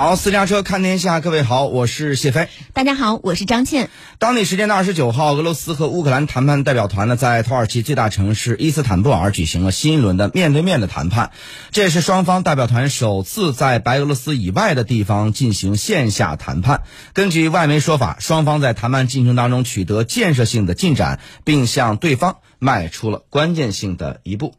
[0.00, 2.48] 好，私家车看天下，各位好，我是谢飞。
[2.72, 3.90] 大家好，我是张倩。
[4.18, 11.32] 当地时间的二十九号，俄罗斯和乌克兰谈判代表团呢，在土耳其最大城市伊斯坦布尔举行了新一轮的面对面的谈判。
[11.70, 16.80] 这也是双方代表团首次在白俄罗斯以外的地方进行线下谈判。
[17.12, 24.54] 根据外媒说法，双方在谈判进程当中取得建设性的进展，并向对方迈出了关键性的一步。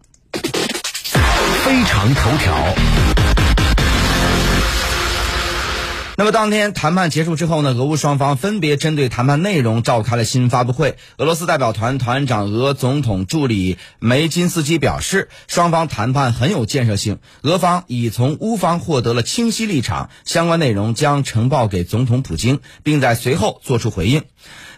[1.64, 3.21] 非常头条。
[6.22, 10.96] 那么当天谈判结束之后呢，俄乌双方分别针对谈判内容召开了新发布会。
[11.18, 24.22] 俄罗斯代表团团长俄总统助理梅金斯基表示，双方谈判很有建设性，俄方已从乌方获得了清晰立场，相关内容将呈报给总统普京，并在随后作出回应。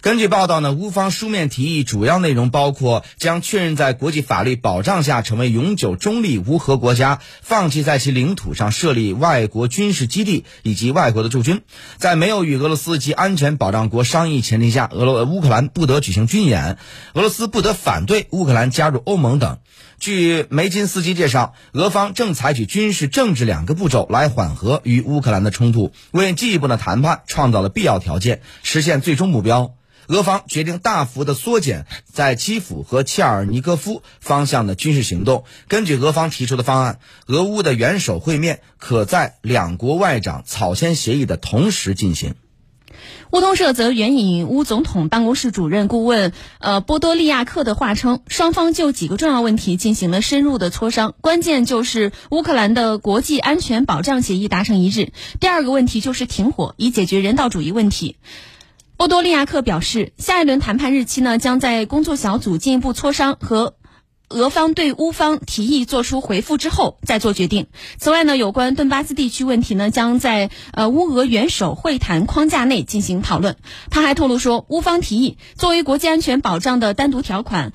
[0.03, 11.61] 根据报道呢，乌方书面提议主要内容包括将确认在国际法律保障下成为永久中立无核国家，放弃在其领土上设立外国军事基地以及外国的驻军，
[11.95, 16.77] 在没有与俄罗斯及安全保障国商议前提下，俄罗乌克兰不得举行军演，
[17.13, 19.59] 俄罗斯不得反对乌克兰加入欧盟等。
[19.99, 29.75] 据梅金斯基介绍，俄方正采取军事、政治两个步骤来缓和与乌克兰的冲突，为进一步的谈判创造了必要条件，实现最终目标。
[30.07, 35.45] 俄方决定大幅的缩减在基辅和切尔尼戈夫方向的军事行动。
[35.67, 42.35] 根据俄方提出的方案，俄乌的元首会面可在两国外长草签协议的同时进行。
[43.31, 55.11] 乌通社则援引乌总统办公室主任顾问呃波多利亚克的话称，双方就几个重要问题进行了深入的磋商，关键就是乌克兰的国际安全保障协议达成一致。
[55.39, 58.17] 第二个问题就是停火，以解决人道主义问题。
[59.03, 63.75] 波多利亚克表示，下一轮谈判日期呢，将在工作小组进一步磋商和
[64.29, 67.67] 俄方对乌方提议作出回复之后再做决定。
[67.97, 73.57] 此外呢，有关顿巴斯地区问题呢，将在呃乌俄元首会谈框架内进行讨论。
[73.89, 77.73] 他还透露说，乌方提议作为国际安全保障的单独条款。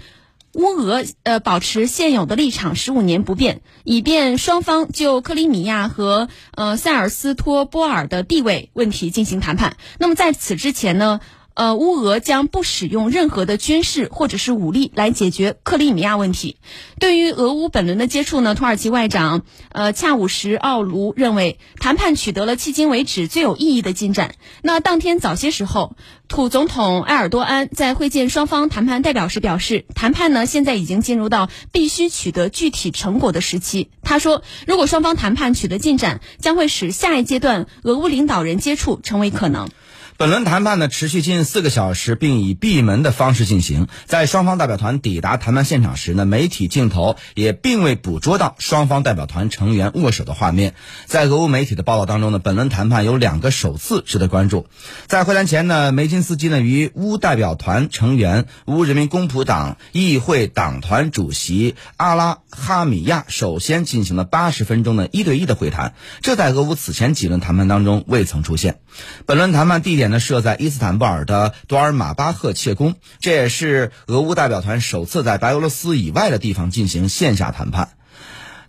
[0.59, 9.77] 乌俄呃保持现有的立场十五年不变，以便双方就克里米亚和呃塞尔斯托波尔的地位问题进行谈判。
[10.01, 11.21] 那么在此之前呢？
[11.59, 16.57] 呃，乌俄将不使用任何的军事或者是武力来解决克里米亚问题。
[17.01, 19.43] 对于俄乌本轮的接触呢，土耳其外长
[19.73, 24.37] 呃恰武什奥卢认为，谈判取得了迄今为止最有意义的进展。
[24.63, 25.97] 那当天早些时候，
[26.29, 33.91] 土总统埃尔多安在会见双方谈判代表时表示，谈判呢现在已经进入到必须取得具体成果的时期。
[34.05, 39.69] 他说，如果双方谈判取得进展，将会使下一阶段俄乌领导人接触成为可能。
[40.19, 43.87] 本轮谈判呢持续近四个小时，并以闭门的方式进行。
[44.05, 50.75] 在双方代表团抵达谈判现场时呢，媒体镜头也并未捕捉到双方代表团成员握手的画面。
[51.07, 54.67] 在俄乌媒体的报道当中呢，本轮谈判有两个首次值得关注。
[55.07, 68.81] 在会谈前呢，梅金斯基呢与乌代表团成员、乌人民公仆党议会党团主席阿拉哈米亚首先进行了八十分钟的一对一的会谈，这在俄乌此前几轮谈判当中未曾出现。
[69.25, 70.08] 本轮谈判地点。
[70.11, 77.98] 呢，设在伊斯坦布尔的多尔马巴赫切宫，这也是俄乌代表团首次在白俄罗斯以外的地方进行线下谈判。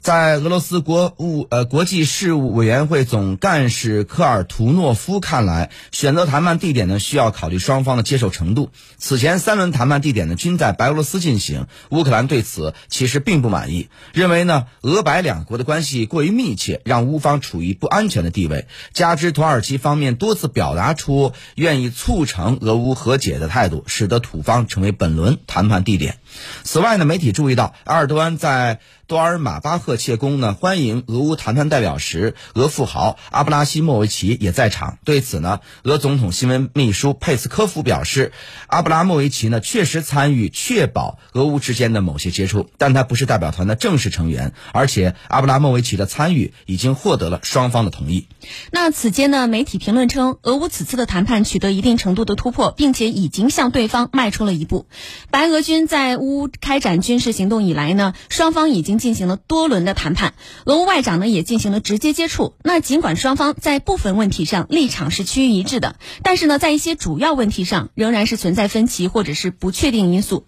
[0.01, 8.69] 在俄罗斯国务呃国际事务委员会总干事科尔图诺夫看来，选择谈判地点呢需要考虑双方的接受程度。
[8.97, 18.67] 此前三轮谈判地点呢均在白俄罗斯进行，乌克兰对此其实并不满意，认为呢俄白两国的关系过于密切，让乌方处于不安全的地位。
[18.93, 26.19] 加之土耳其方面多次表达出愿意促成俄乌和解的态度，使得土方成为本轮谈判地点。
[26.63, 28.79] 此外呢，媒体注意到埃尔多安在。
[29.09, 34.99] 多尔马巴赫切宫呢，欢迎俄乌谈判代表时，俄富豪阿布拉西莫维奇也在场。
[35.03, 38.31] 对此呢，俄总统新闻秘书佩斯科夫表示，
[38.67, 48.27] 阿布拉莫维奇呢确实参与确保俄乌之间的某些接触，但他不是代表团的正式成员，而且阿布拉莫维奇的参与已经获得了双方的同意。
[48.69, 54.85] 那此间呢，媒体评论称，俄乌此次的谈判取得一定程度的突破，并且已经向对方迈出了一步。
[55.31, 58.99] 白俄军在乌开展军事行动以来呢，双方已经。
[58.99, 60.33] 进行了多轮的谈判，
[60.65, 62.55] 俄乌外长呢也进行了直接接触。
[62.63, 70.45] 那尽管双方在部分问题上立场是趋于一致的，但是呢，在一些主要问题上仍然是存在分歧或者是不确定因素。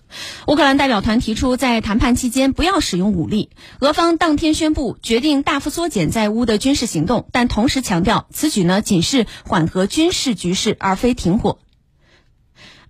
[0.48, 11.60] 乌克兰代表团提出在谈判期间不要使用武力，俄方当天宣布决定大幅缩减在乌的军事行动，但同时强调此举呢仅是缓和军事局势，而非停火。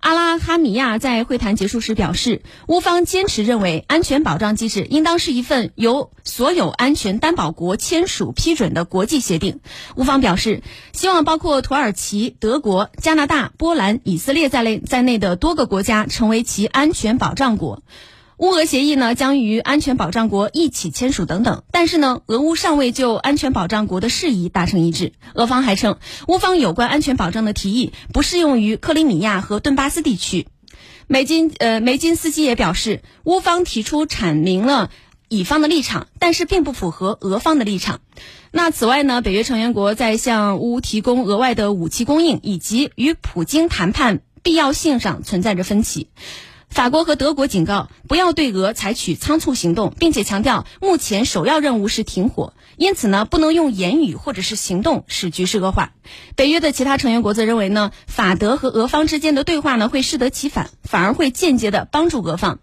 [0.02, 9.60] 阿拉哈米亚在会谈结束时表示，乌方坚持认为，安全保障机制应当是一份由所有安全担保国签署批准的国际协定。
[9.94, 17.84] 乌方表示，希望包括土耳其、德国、加拿大、波兰、以色列在内在内的多个国家成为其安全保障国。
[18.42, 25.12] 乌俄协议呢将与安全保障国一起签署等等，但是呢，俄乌尚未就安全保障国的事宜达成一致。
[25.34, 30.48] 俄方还称，乌方有关安全保障的提议不适用于克里米亚和顿巴斯地区。
[31.06, 34.90] 梅金呃梅金斯基也表示，乌方提出阐明了
[35.28, 38.00] 乙方的立场，但是并不符合俄方的立场。
[38.50, 46.08] 那此外呢，北约成员国在向乌提供额外的武器供应以及与普京谈判必要性上存在着分歧。
[46.72, 52.54] 法国和德国警告不要对俄采取仓促行动，并且强调目前首要任务是停火。
[52.78, 55.92] 因此呢，不能用言语或者是行动使局势恶化。
[56.34, 62.58] 北约的其他成员国则认为呢，法德和俄方之间的对话呢会适得其反，反而会间接的帮助俄方。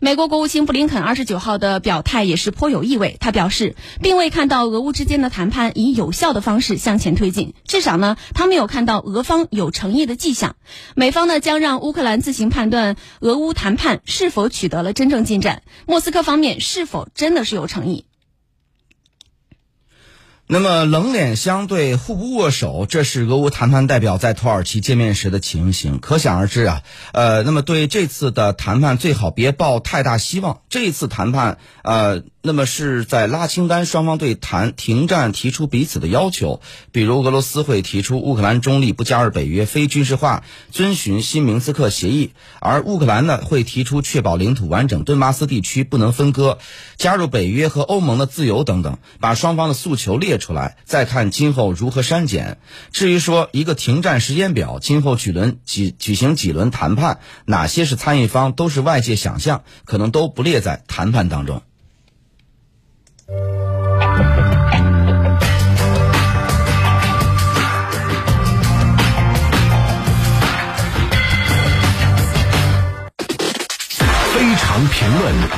[0.00, 10.56] 美国国务卿布林肯二十九号的表态也是颇有意味，他表示并未看到俄乌之间的谈判以有效的方式向前推进，至少呢，他没有看到俄方有诚意的迹象。
[10.96, 13.51] 美方呢将让乌克兰自行判断俄乌。
[13.52, 15.62] 谈判是否取得了真正进展？
[15.86, 18.06] 莫斯科方面是否真的是有诚意？
[20.46, 26.82] 那么冷脸相对，互不握手，这是俄乌谈判代表在土耳其见面时的情形，可想而知啊。
[27.12, 30.62] 呃，那么对这次的谈判最好别抱太大希望。
[30.68, 32.22] 这次谈判，呃。
[32.44, 36.60] 那么是在拉清单，双方对谈停战提出彼此的要求，
[36.90, 40.42] 比如俄罗斯会提出乌克兰中立，不加入北约，非军事化，
[40.72, 46.58] 遵循新明斯克协议；而乌克兰呢会提出确保领土完整，顿巴斯地区不能分割，
[46.96, 52.58] 加入北约和欧盟的自由等等，把双方的诉求列出来，再看今后如何删减。
[52.90, 61.62] 至于说一个停战时间表，今后几轮几举行几轮谈判，哪些是参与方，都是外界想象，可能都不列在谈判当中。
[74.34, 75.51] 非常评论。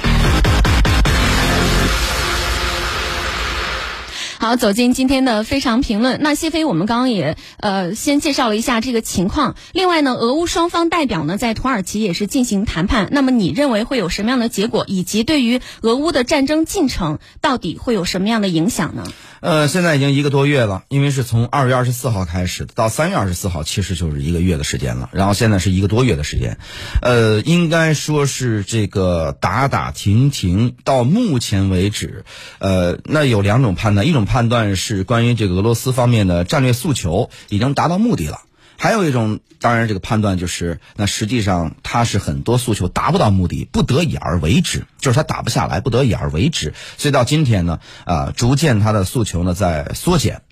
[4.45, 6.19] 好，走进今天的非常评论。
[6.21, 9.57] 那谢飞，我们刚刚也呃先介绍了一下这个情况。
[9.73, 13.09] 另外呢，俄乌双方代表呢在土耳其也是进行谈判。
[13.11, 19.05] 那么你认为会有什么样的结果，以及对于俄乌的战争进程到底会有什么样的影响呢？
[19.45, 25.11] 呃，现在已经一个多月了，因为是从二月二十四号开始到三月二十四号，其实就是一个月的时间了。
[25.13, 26.57] 然后现在是一个多月的时间，
[27.03, 32.25] 呃，应该说是这个打打停停到目前为止，
[32.59, 38.39] 呃，那有两种判断，一种判断是关于这个俄罗斯方面的战略诉求已经达到目的了。
[38.77, 46.75] 还有一种，当然这个判断就是，那实际上他是很多诉求达不到目的，不得已而为之，就是他打不下来，不得已而为之。
[46.99, 50.43] 所以到今天呢，啊，逐渐他的诉求呢在缩减。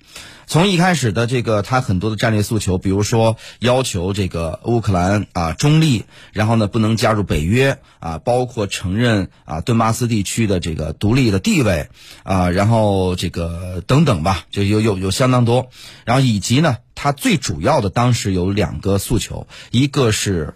[0.45, 11.89] 从一开始的这个，他很多的战略诉求，比如说要求这个乌克兰啊中立，然后呢不能加入北约啊，包括承认啊顿巴斯地区的这个独立的地位
[12.23, 15.69] 啊，然后这个等等吧，就有有有相当多，
[16.05, 20.55] 然后以及呢，他最主要的当时有两个诉求，一个是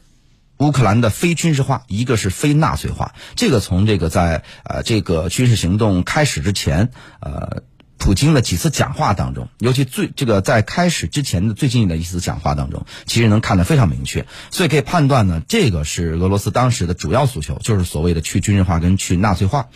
[0.57, 3.15] 乌克兰的非军事化，一个是非纳粹化。
[3.35, 6.91] 这个从这个在呃这个军事行动开始之前，
[7.21, 7.63] 呃。
[7.97, 19.67] 普京的几次讲话当中，尤其最这个在开始之前的最近的一次讲话当中，其实能看得非常明确，所以可以判断呢，这个是俄罗斯当时的主要诉求，就是所谓的去军事化跟去纳粹化。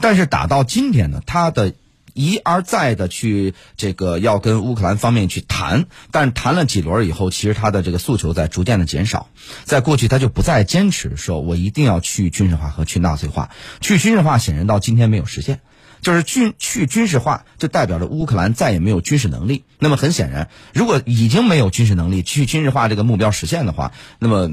[0.00, 1.74] 但是打到今天呢，他的
[2.14, 9.28] 一而再的去这个要跟乌克兰方面去谈，但谈了几轮以后，其实他的这个诉求在逐渐的减少。
[9.64, 13.50] 在过去他就不再坚持说我一定要去军事化和去纳粹化，
[13.80, 15.60] 去军事化显然到今天没有实现。
[16.02, 19.64] 就是军去军事化，就代表着乌克兰再也没有军事能力。
[19.78, 24.50] 那么很显然，如果已经没有军事能力，去军事化这个目标实现的话，那么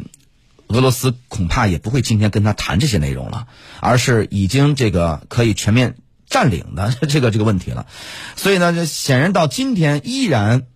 [0.67, 3.47] 俄罗斯恐怕也不会今天跟他谈这些内容了，
[3.79, 5.95] 而是已经这个可以全面
[6.27, 7.87] 占领的 这个这个问题了。
[8.35, 10.67] 所以呢，这显然到今天依然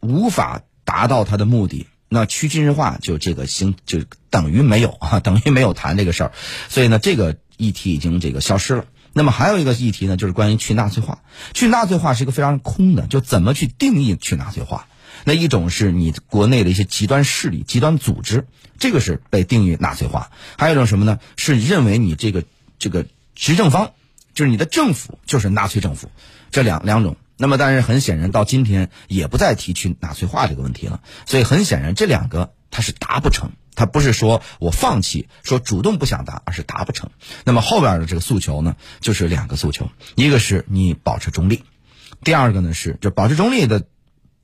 [0.00, 1.86] 无法达到他的目的。
[2.08, 3.98] 那去军事化就这个行就
[4.30, 6.32] 等于没有啊，等于没有谈这个事儿。
[6.68, 8.84] 所以呢，这个议题已经这个消失了。
[9.16, 11.22] 那么还有一个议题呢，就是关于去纳粹化。
[11.54, 14.88] 去纳粹化是一个非常空的，就怎么去定义去纳粹化？
[15.24, 18.46] 那一种是你国内的一些极端势力、极端组织，
[18.78, 21.18] 这个是被定义纳粹化；还有一种什么呢？
[21.38, 22.44] 是认为你这个
[22.78, 23.92] 这个执政方，
[24.34, 26.10] 就是你的政府就是纳粹政府，
[26.50, 27.16] 这两两种。
[27.38, 31.00] 那么但是很显然，到今天也不再提去纳粹化这个问题了。
[31.24, 32.52] 所以很显然，这两个。
[32.68, 33.52] 它是达不成。
[33.76, 37.10] 他不是说我放弃，说主动不想达，而是达不成。
[37.44, 41.62] 那么后边的这个诉求呢，就是两个诉求，一个是你保持中立，
[42.24, 43.84] 第二个呢是就保持中立的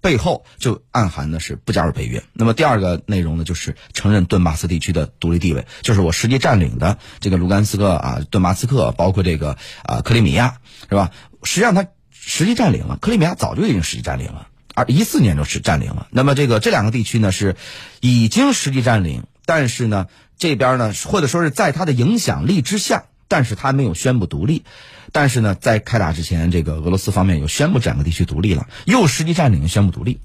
[0.00, 2.22] 背后就暗含的是不加入北约。
[2.32, 10.58] 那么第二个内容呢，就是承认顿巴斯地区的独立地位，就是我实际占领的这个卢甘斯克啊、顿巴斯克，包括这个啊克里米亚，
[10.88, 11.10] 是吧？
[11.44, 14.48] 实际上他实际占领了，克里米亚早就已经实际占领了。
[14.74, 17.56] 而一四年就是占领了，那么这个这两个地区呢是
[18.00, 20.06] 已经实际占领，但是呢
[20.38, 24.64] 这边呢或者说是在他的影响力之下，但是他没有宣布独立，
[25.12, 30.20] 但是呢在开打之前，这个俄罗斯方面有宣布这两个地区独立了，又实际占领宣布独立，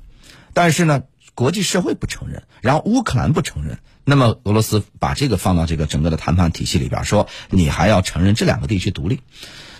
[0.53, 1.03] 但是呢
[1.35, 9.19] 国际社会不承认，然后乌克兰不承认，那么俄罗斯把这个放到这个整个的谈判体系里边，说你还要承认这两个地区独立。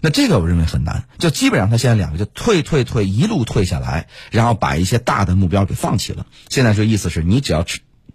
[0.02, 6.28] 那这个我认为很难，就基本上他现在两个就退退退一路退下来，然后把一些大的目标给放弃了。
[6.50, 7.66] 现在就意思是你只要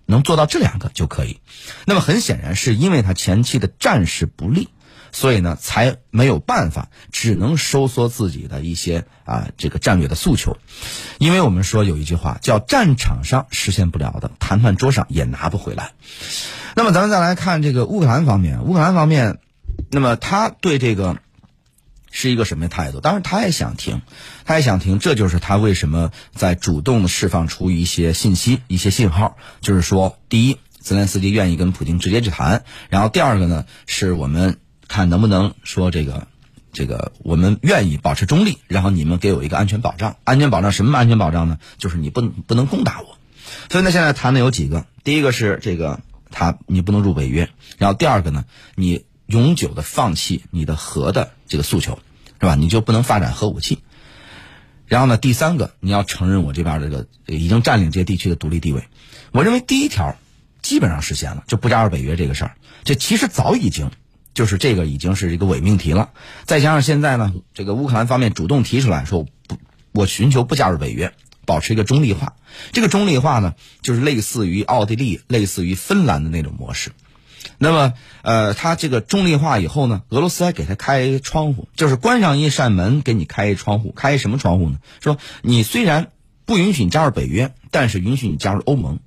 [0.06, 1.40] 能做到这两个就可以。
[1.84, 4.68] 那么很显然是因为他前期的战事不利，
[5.10, 10.56] 所以呢才没有办法，只能收缩自己的一些啊这个战略的诉求。
[11.18, 15.92] 因为我们说有一句话叫战场上实现不了的，谈判桌上也拿不回来。
[16.76, 19.38] 那么咱们再来看这个乌克兰方面，乌克兰方面，
[19.90, 21.18] 那么他对这个。
[22.12, 23.00] 是一个什么态度？
[23.00, 24.02] 当然，他也想停，
[24.44, 25.00] 他也想停。
[25.00, 36.28] 这就是他为什么在主动的释放出一些信息、一些信号，就是说，第一，泽连斯基愿意跟普京直接去谈；然后第二个呢，是我们看能不能说这个，
[36.72, 40.16] 这个我们愿意保持中立，然后你们给我一个安全保障。
[40.24, 41.58] 安全保障什么安全保障呢？
[41.78, 43.16] 就是你不能不能攻打我。
[43.70, 46.00] 所以呢，现在谈的有几个，第一个是这个
[46.30, 49.06] 他你不能入北约，然后第二个呢，你。
[49.32, 51.98] 永久的放弃你的核的这个诉求，
[52.38, 52.54] 是吧？
[52.54, 53.78] 你就不能发展核武器。
[54.86, 58.88] 然后呢，第三个，你要承认我这边这个已经占领这些地区的独立地位。
[59.30, 60.16] 我认为第一条
[60.60, 62.56] 基本上实现了，就不加入北约这个事儿。
[62.84, 63.90] 这其实早已经
[64.34, 66.10] 就是这个已经是一个伪命题了。
[66.44, 69.56] 再加上现在呢，这个乌克兰方面主动提出来说，不，
[69.92, 71.14] 我寻求不加入北约，
[71.46, 72.34] 保持一个中立化。
[72.72, 76.92] 这个中立化呢，就是类似于奥地利、类似于芬兰的那种模式。
[77.58, 84.78] 那么，呃，他这个中立化以后呢，俄罗斯还给他开窗户，就是关上一扇门，给你开一窗户，开什么窗户呢？
[85.00, 86.10] 说你虽然
[86.44, 89.00] 不允许你加入北约，但是允许你加入欧盟。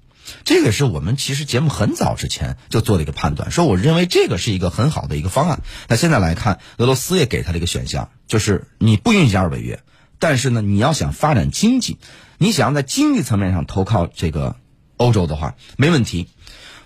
[0.44, 5.62] 这个是我们其实节目很早之前就做了一个判断，说我认为这个是一个很好的一个方案。
[5.88, 9.82] 那现在来看，俄罗斯也给他了一个选项，就是你不允许加入北约，
[10.18, 12.00] 但是呢，你要想发展经济，
[12.40, 14.56] 你想要在经济层面上投靠这个
[14.98, 16.28] 欧洲的话，没问题。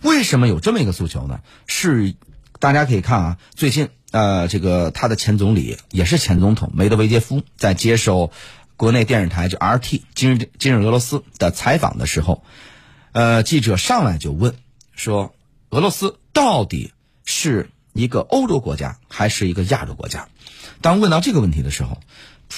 [0.01, 1.41] 为什么有这么一个诉求呢？
[1.68, 2.15] 是
[2.60, 8.32] 大家可以看啊，最近呃，这个他的前总理也是前总统梅德韦杰夫在接受
[8.75, 12.44] 国内电视台就 RT 今日今日俄罗斯的采访的时候，
[13.12, 14.56] 呃，记者上来就问
[14.94, 15.36] 说，
[15.70, 16.94] 俄罗斯到底
[17.25, 20.27] 是一个欧洲国家还是一个亚洲国家？
[20.82, 22.00] 当问到这个问题的时候，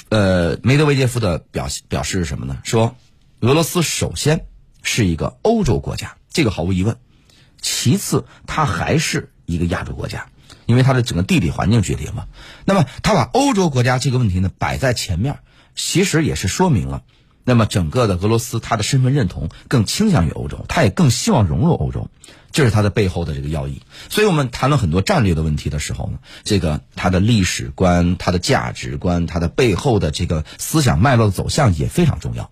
[0.10, 2.60] 呃，梅德韦杰夫的表表示是什么呢？
[2.64, 2.96] 说
[3.40, 4.46] 俄罗斯首先
[4.84, 6.98] 是一个欧洲国家，这个毫无疑问。
[7.62, 10.28] 其次，它还是一个亚洲国家，
[10.66, 12.26] 因为它的整个地理环境决定嘛。
[12.66, 15.40] 那么，他把欧洲国家这个问题呢摆在前面，
[15.76, 17.04] 其实也是说明了，
[17.44, 22.10] 那么整个的俄罗斯它的身份认同更倾向于欧洲，它也更希望融入欧洲，
[22.52, 23.82] 这是它的背后的这个要义。
[24.10, 32.50] 所以我们谈了很多战略的问题的时候呢，这个它的历史观、它的价值观、它的背后的这个思想脉络的走向也非常重要。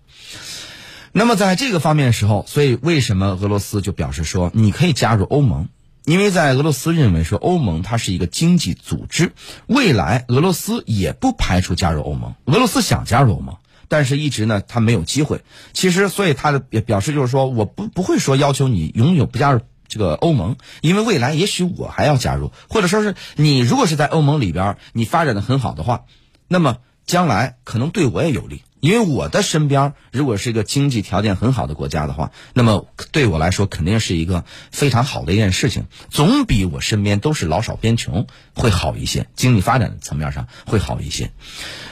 [1.12, 5.68] 那么在这个方面的时候，所以为什么俄罗斯就表示说你可以加入欧盟？
[6.06, 9.32] 因为在俄罗斯认为说欧盟它是一个经济组织，
[9.66, 12.34] 未来俄罗斯也不排除加入欧盟。
[12.46, 13.56] 俄罗斯想加入欧盟，
[13.88, 15.42] 但是一直呢他没有机会。
[15.72, 26.04] 其实，所以他的也表示就是说我不不会说要求你永远不加入这个欧盟，因为未来也许我还要加入，或者说是你如果是在欧盟里边你发展的很好的话，
[26.48, 28.62] 那么将来可能对我也有利。
[28.80, 41.30] 因为我的身边如果是一个经济条件很好的国家的话，那么对我来说肯定是一个非常好的一件事情，总比我身边都是老少边穷会好一些，经济发展的层面上会好一些。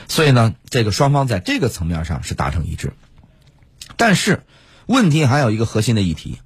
[0.09, 2.95] 所以呢，这个双方在这个层面上是达成一致。
[3.97, 4.45] 但是
[4.87, 6.39] 问题还有一个核心的议题，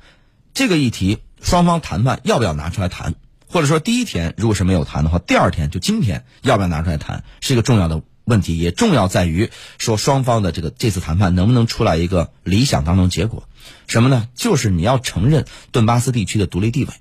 [0.55, 3.15] 这个议题双方谈判要不要拿出来谈，
[3.47, 8.03] 或者说第一天如果是没有谈的话，第二天就今天要不要拿出来谈，是一个重要的。
[8.33, 13.47] 问题也重要在于说双方的这个这次谈判能不能出来一个理想当中结果？
[13.87, 14.27] 什么呢？
[14.35, 16.95] 就是你要承认顿巴斯地区的独立地位，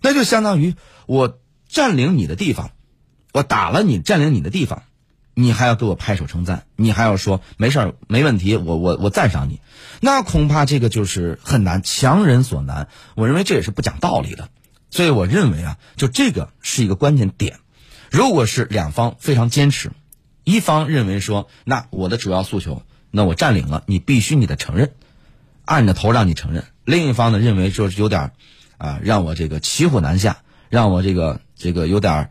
[0.00, 0.74] 那就相当于
[1.06, 1.38] 我
[1.68, 2.70] 占领你的地方，
[3.34, 4.84] 我打了你，占领你的地方，
[5.34, 9.60] 你还要给我拍手称赞，你还要说没事儿没问题，我我我赞赏你，
[10.00, 12.88] 那恐怕这个就是很难，强人所难。
[13.14, 14.48] 我认为这也是不讲道理的，
[14.90, 17.58] 所以我认为啊，就这个是一个关键点。
[18.10, 19.92] 如果是两方非常坚持，
[20.48, 24.92] 一方认为说，那我的主要诉求，那我占领了，你必须你得承认，
[25.66, 28.32] 按着头让你承认；另一方呢认为说是有点，
[28.78, 30.38] 啊，让我这个骑虎难下，
[30.70, 32.30] 让我这个这个有点，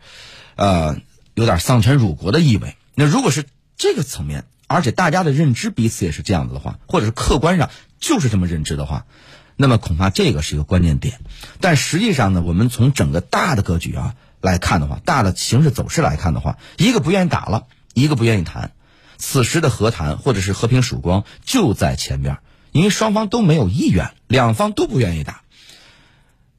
[0.56, 1.00] 呃，
[1.34, 2.74] 有点丧权辱国的意味。
[2.96, 3.44] 那如果是
[3.76, 7.70] 这个层面，而且大家的认知彼此也是这样子的话，或者是客观上
[8.00, 9.06] 就是这么认知的话，
[9.54, 11.20] 那么恐怕这个是一个关键点。
[11.60, 17.68] 但实际上呢，我们从整个大的格局啊来看的话，大的形势走势来看的话，一个不愿意打了，
[18.00, 18.72] 一个不愿意谈，
[19.16, 22.38] 此时的和谈或者是和平曙光就在前边，
[22.72, 25.42] 因为双方都没有意愿，两方都不愿意打。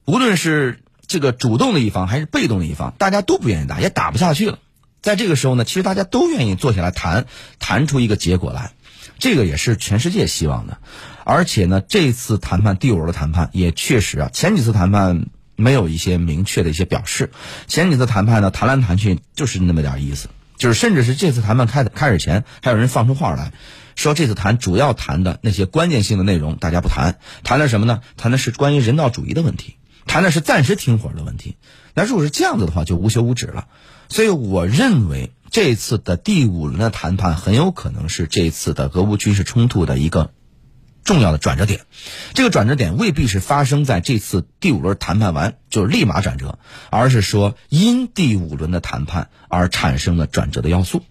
[0.05, 4.59] 无论是这个主动的一方还是被动的一方，大家都不愿意打，也打不下去了。
[5.01, 7.25] 在这个时候呢，其实大家都愿意坐下来谈，
[7.59, 8.73] 谈出一个结果来，
[9.17, 10.77] 这个也是全世界希望的。
[11.23, 17.31] 而且呢，这次谈判第五轮的谈判也确实啊，前几次谈判没有一些明确的一些表示，
[17.67, 20.27] 前几次谈判呢谈来谈去就是那么点意思，
[20.59, 23.53] 就是甚至是这次谈判开的开始前还有人放出话来，
[23.95, 28.01] 说这次谈主要谈的那些关键性的内容大家不谈，谈的什么呢？
[28.17, 31.55] 谈的是关于人道主义的问题，谈的是暂时停火的问题。
[31.95, 33.67] 那如果是这样子的话，就无休无止了。
[34.09, 40.31] 所以我认为这次的第五轮的谈判很有可能是这次的俄乌军事冲突的一个
[41.09, 41.81] 重要的转折点。
[42.35, 46.59] 这个转折点未必是发生在这次第五轮谈判完就立马转折，
[46.91, 51.01] 而是说因第五轮的谈判而产生了转折的要素。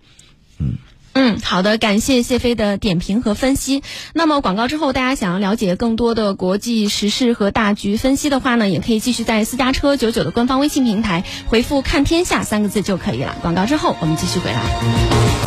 [0.58, 0.74] 嗯。
[1.14, 3.82] 嗯，好的，感谢谢飞的点评和分析。
[4.12, 13.34] 那么广告之后，大家想要了解更多的国际时事和大局分析的话呢，也可以继续在私家车九九的官方微信平台回复“看天下”三个字就可以了。
[13.42, 15.38] 广告之后，我们继续回来。